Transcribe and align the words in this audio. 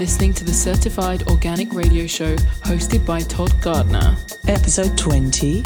listening 0.00 0.32
to 0.32 0.44
the 0.44 0.52
Certified 0.52 1.28
Organic 1.28 1.74
Radio 1.74 2.06
Show 2.06 2.34
hosted 2.64 3.04
by 3.04 3.20
Todd 3.20 3.52
Gardner. 3.60 4.16
Episode 4.48 4.96
20 4.96 5.62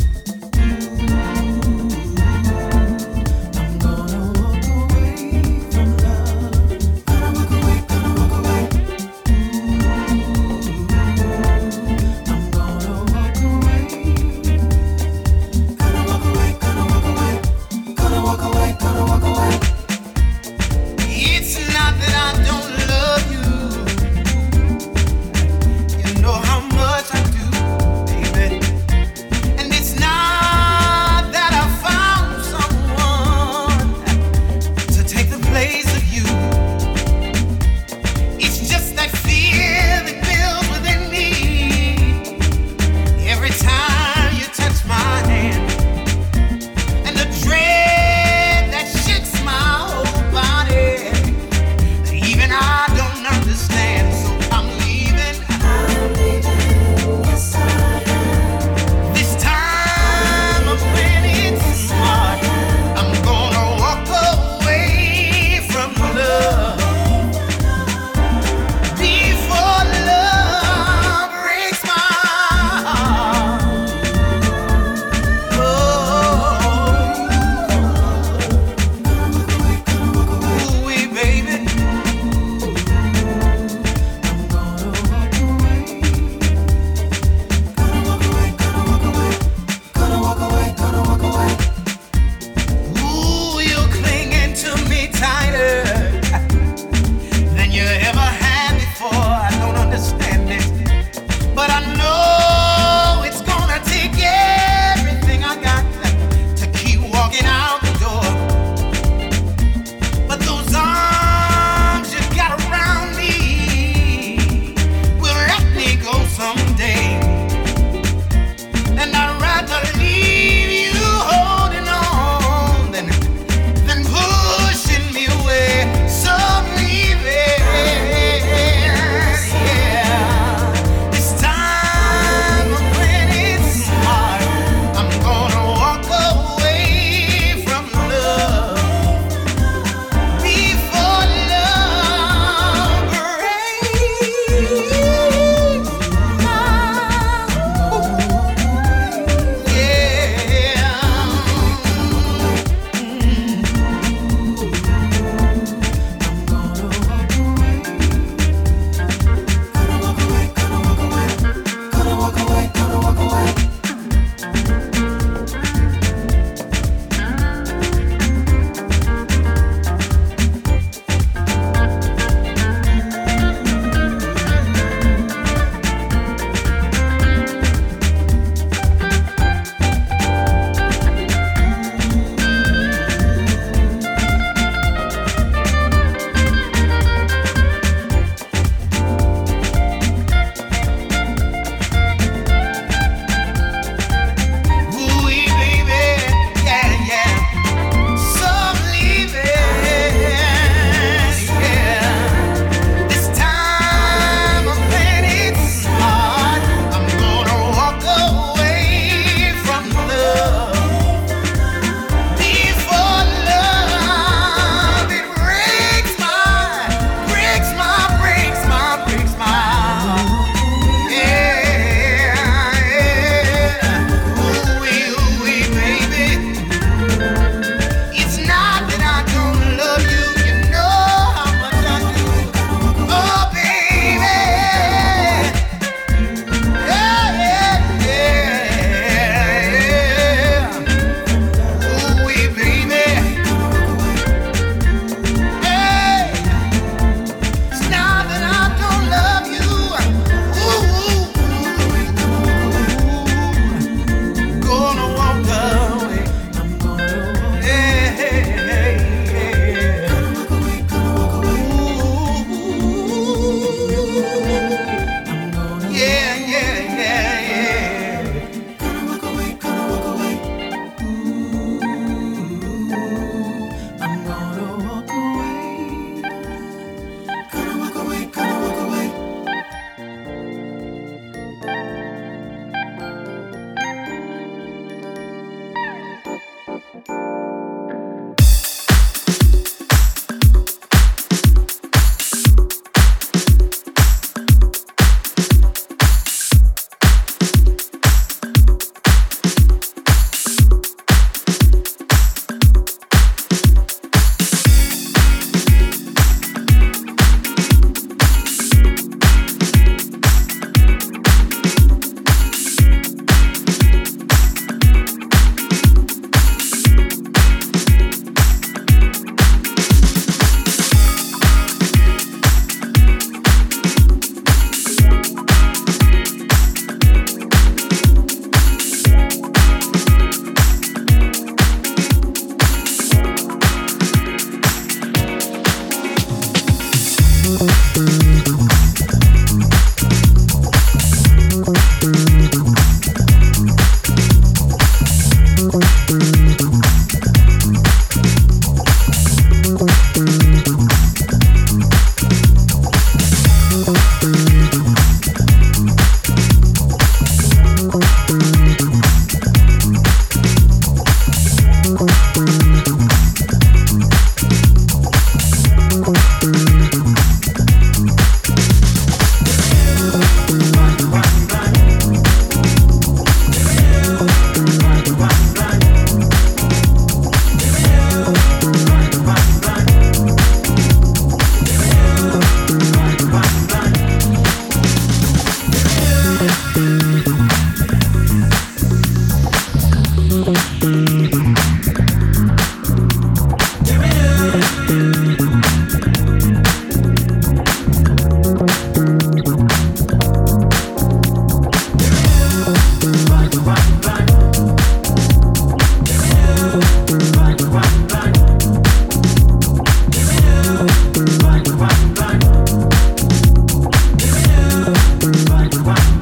one. 415.85 416.14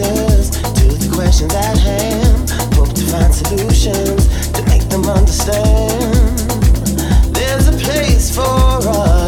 answers 0.00 0.50
to 0.50 0.84
the 0.84 1.14
questions 1.14 1.54
at 1.54 1.76
hand. 1.78 2.50
Hope 2.74 2.92
to 2.94 3.04
find 3.06 3.34
solutions 3.34 4.26
to 4.52 4.64
make 4.64 4.88
them 4.88 5.04
understand. 5.04 6.38
There's 7.34 7.68
a 7.68 7.72
place 7.72 8.34
for 8.34 8.42
us. 8.42 9.21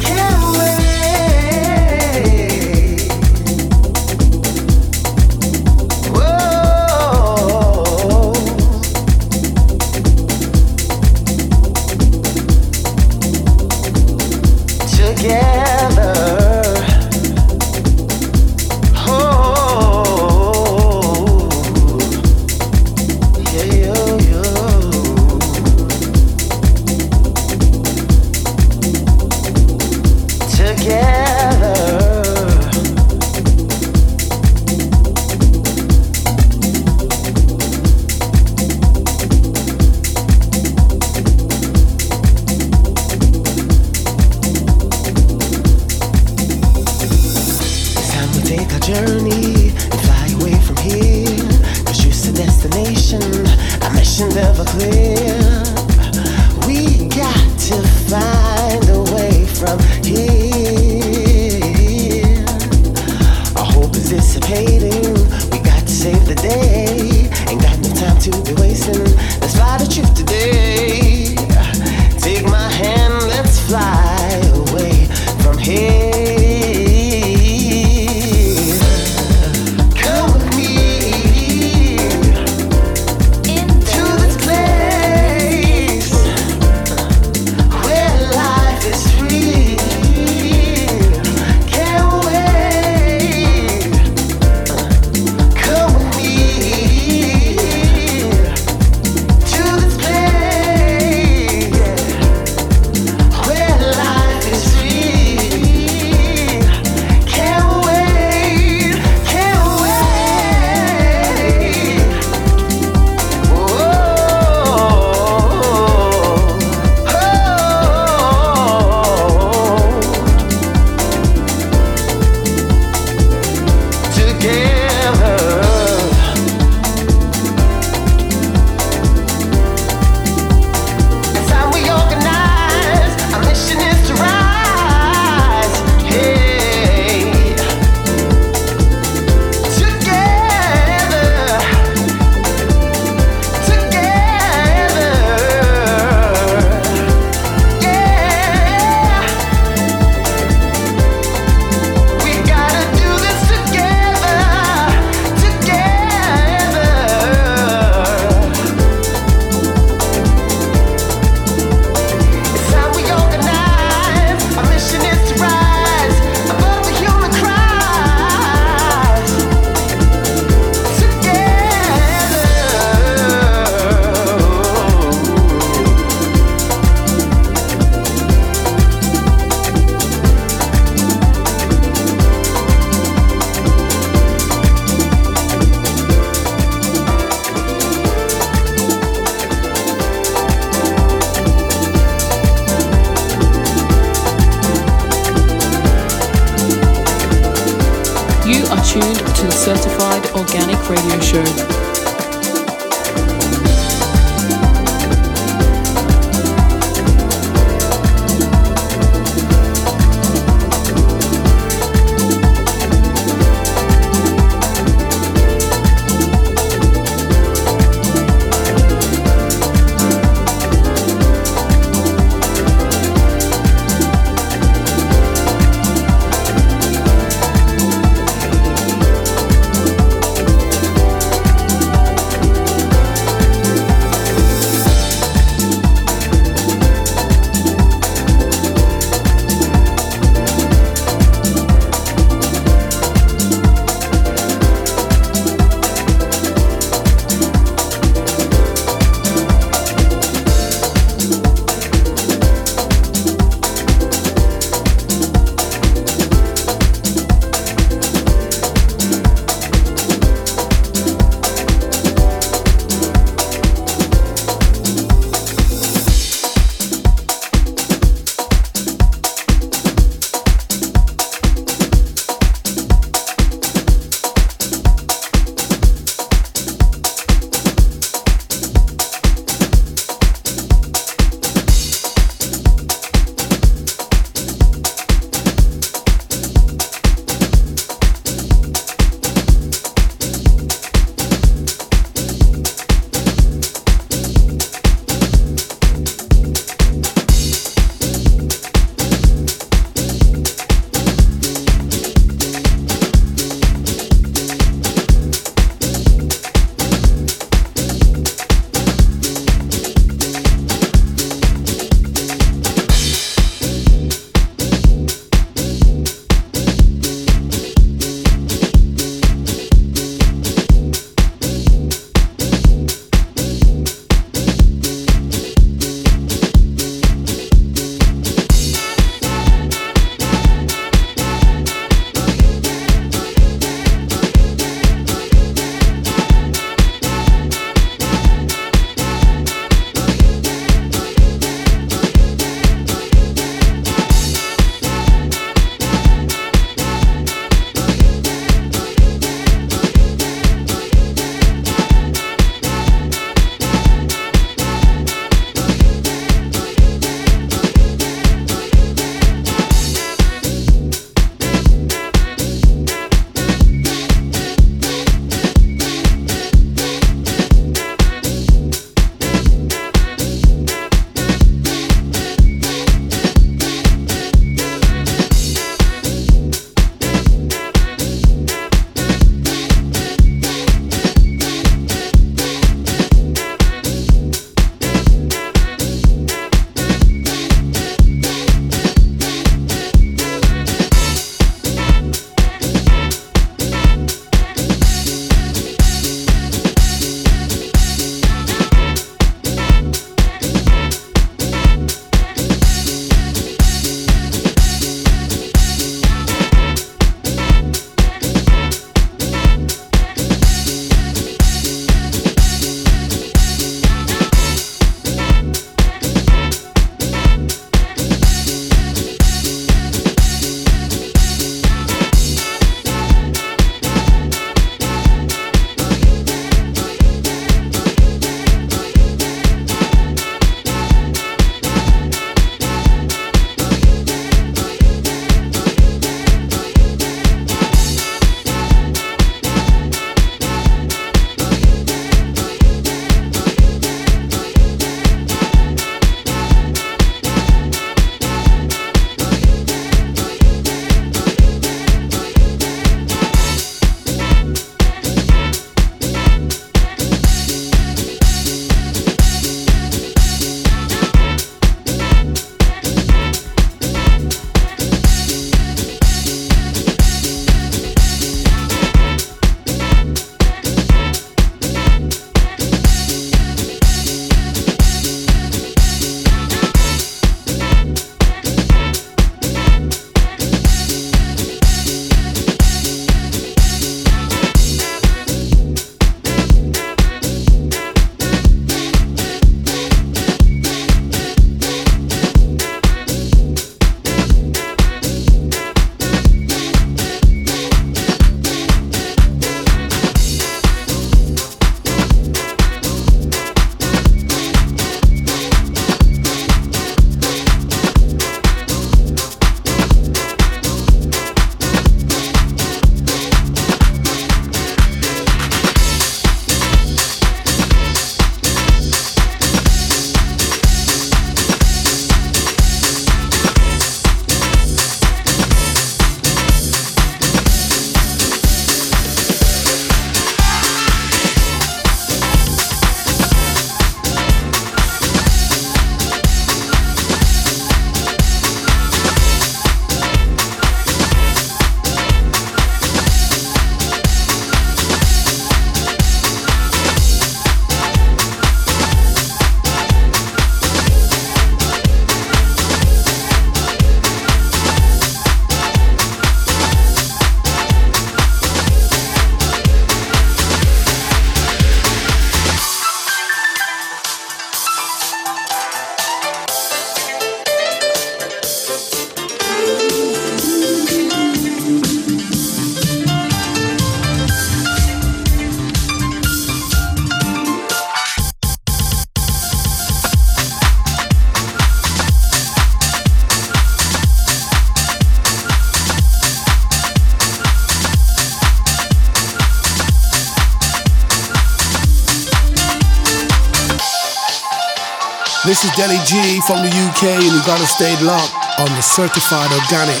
Deli 595.76 595.98
G 596.06 596.40
from 596.46 596.62
the 596.62 596.70
UK, 596.70 597.04
and 597.04 597.24
you 597.24 597.42
gotta 597.44 597.66
stay 597.66 597.94
locked 598.02 598.32
on 598.58 598.66
the 598.76 598.80
Certified 598.80 599.52
Organic 599.52 600.00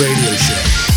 Radio 0.00 0.36
Show. 0.36 0.95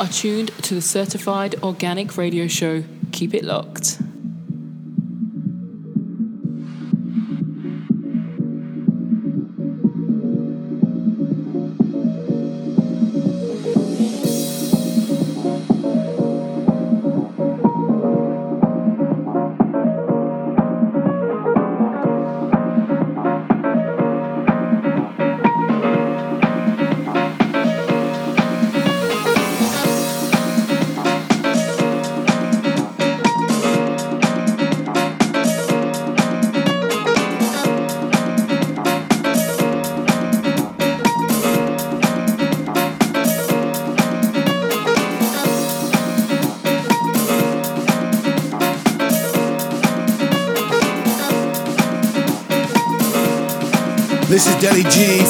Are 0.00 0.08
tuned 0.08 0.48
to 0.62 0.74
the 0.74 0.80
Certified 0.80 1.62
Organic 1.62 2.16
Radio 2.16 2.46
Show. 2.46 2.84
Keep 3.12 3.34
it 3.34 3.44
locked. 3.44 3.99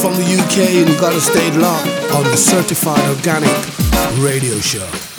From 0.01 0.15
the 0.15 0.23
UK, 0.23 0.89
and 0.89 0.99
gotta 0.99 1.21
stay 1.21 1.51
locked 1.59 1.87
on 2.15 2.25
the 2.25 2.37
Certified 2.37 3.07
Organic 3.11 3.51
Radio 4.23 4.59
Show. 4.59 5.10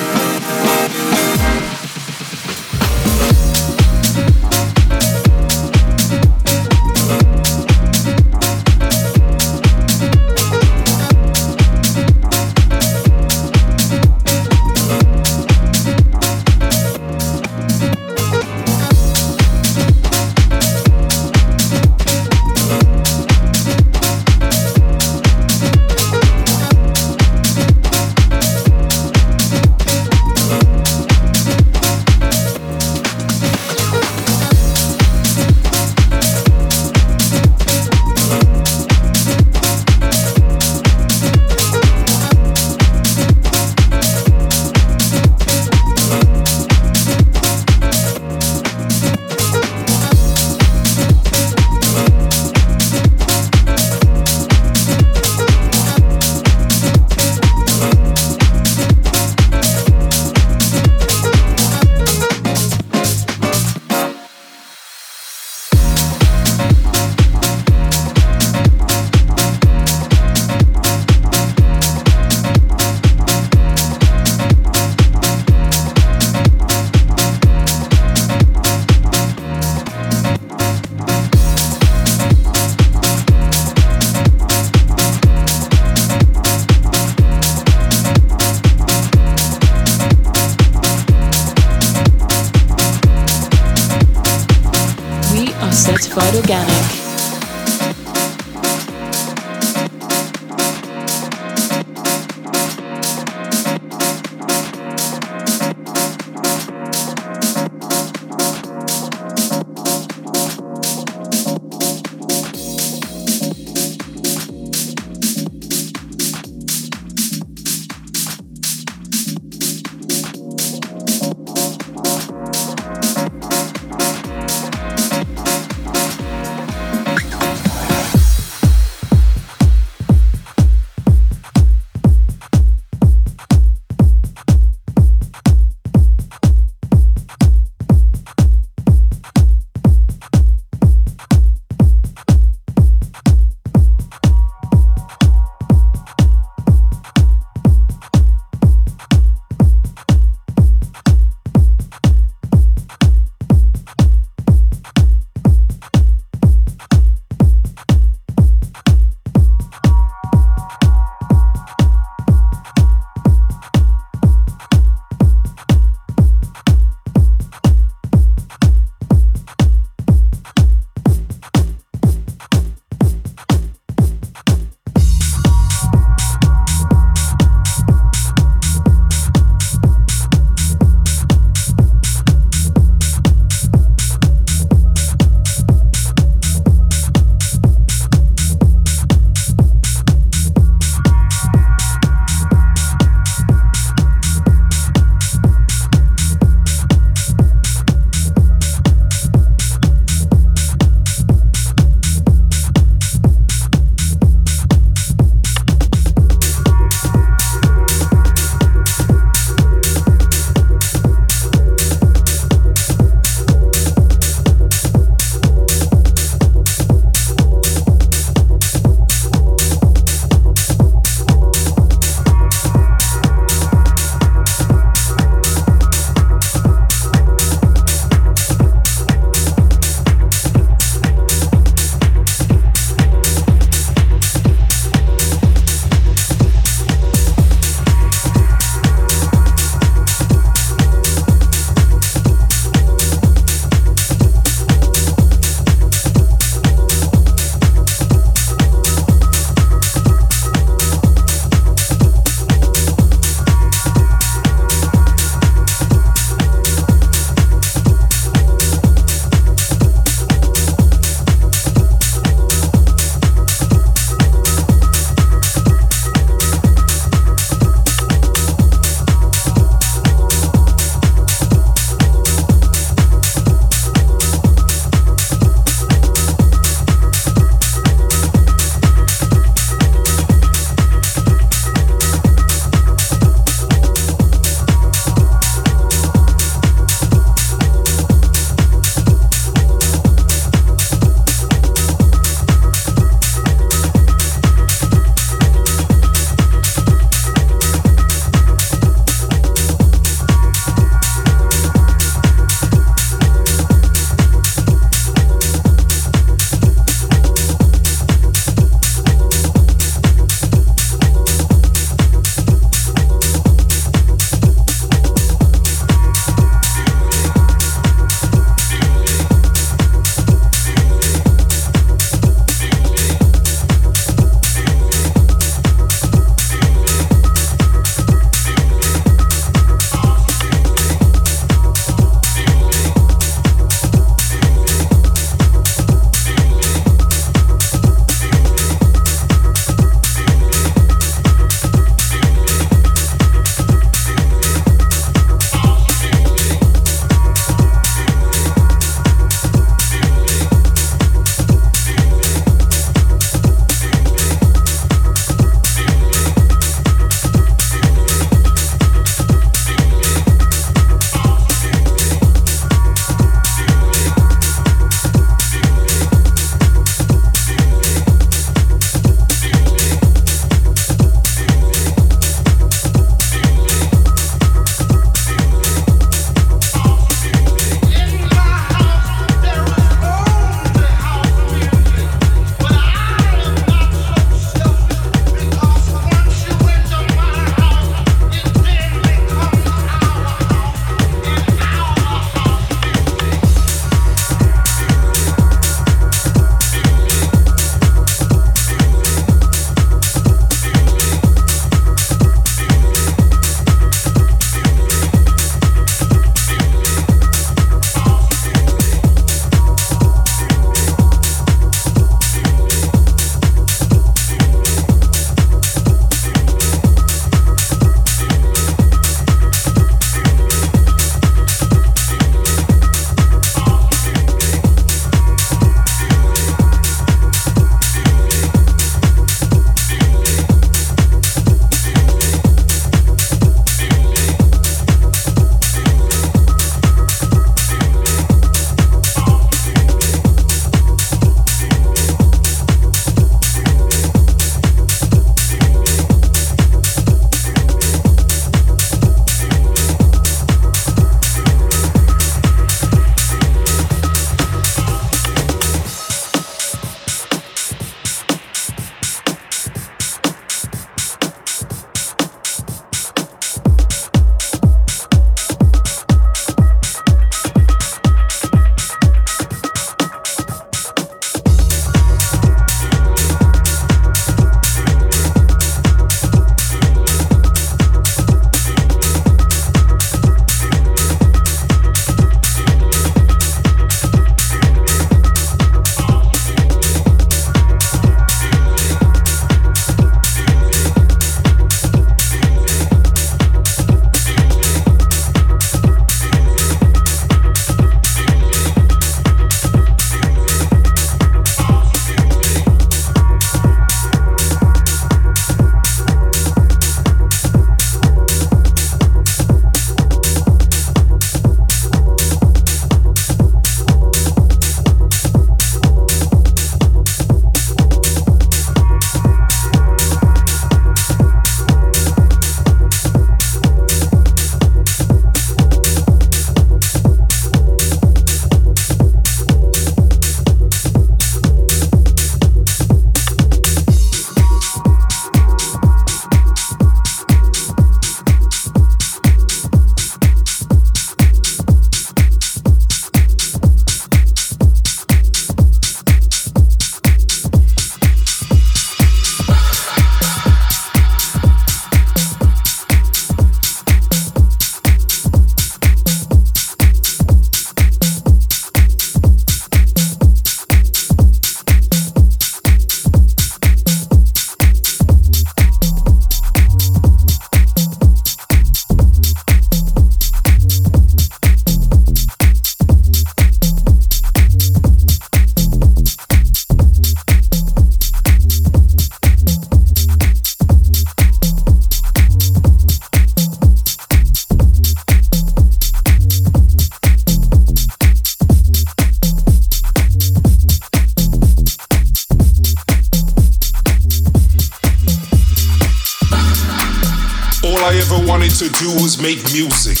Do 598.81 598.93
was 598.95 599.21
make 599.21 599.37
music. 599.53 600.00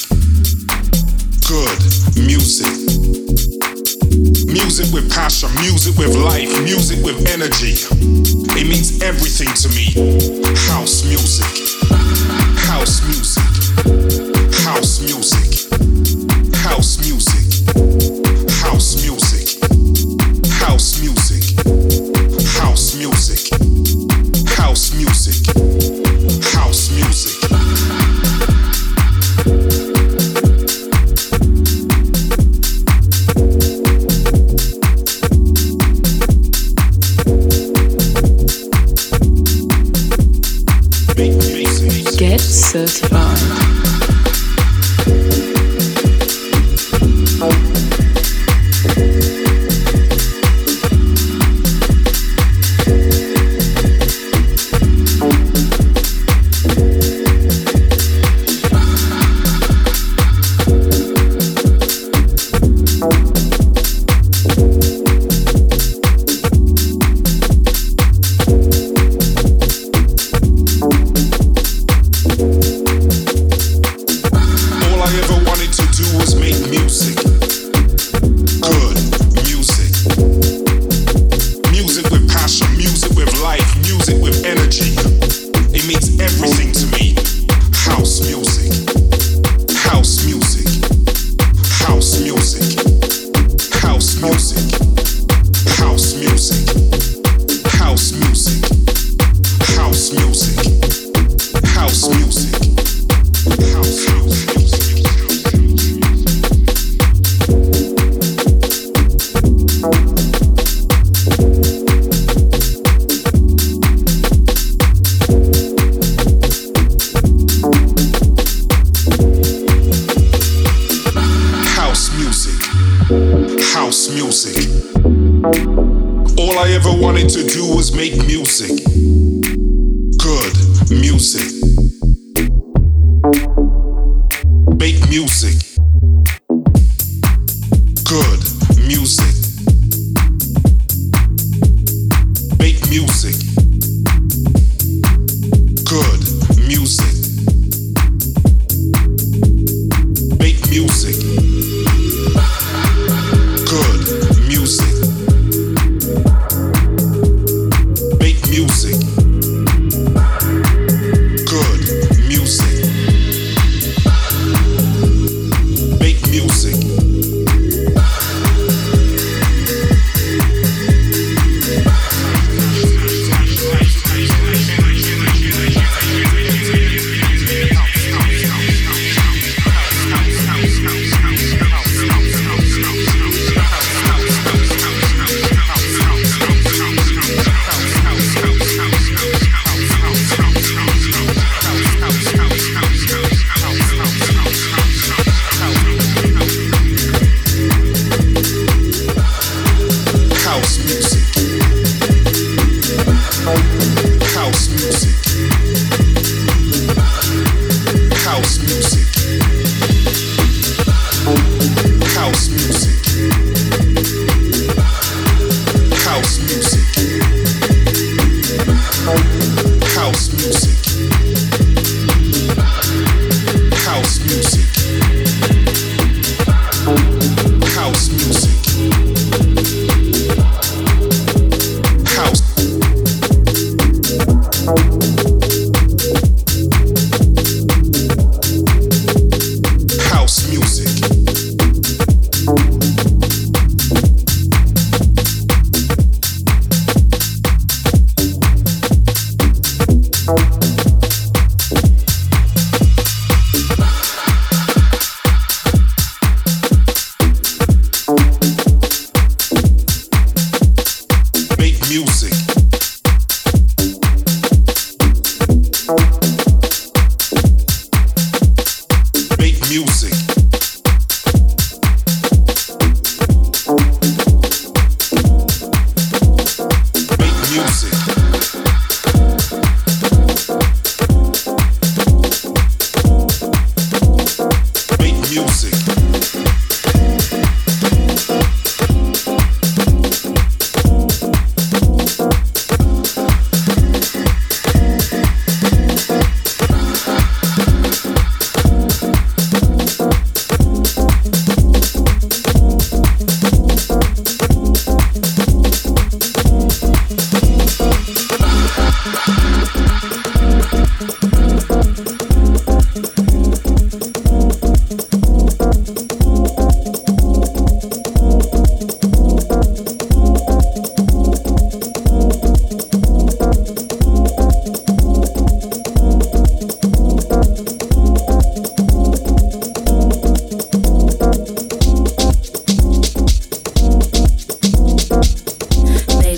satisfied. 42.41 43.30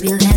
real 0.03 0.32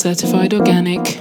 certified 0.00 0.54
organic. 0.54 1.20